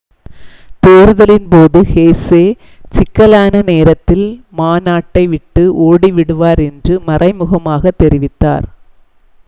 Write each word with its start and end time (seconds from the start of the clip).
தேர்தலின் 0.83 1.49
போது 1.49 1.79
ஹெசே 1.89 2.41
சிக்கலான 2.91 3.61
நேரத்தில் 3.67 4.25
மா 4.51 4.71
நாட்டை 4.79 5.23
விட்டு 5.27 5.65
ஓடி 5.85 6.11
விடுவார் 6.11 6.63
என்று 6.69 6.95
மறைமுகமாகத் 7.07 7.99
தெரிவித்தார் 8.01 8.67